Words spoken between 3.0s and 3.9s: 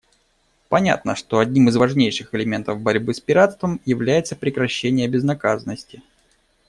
с пиратством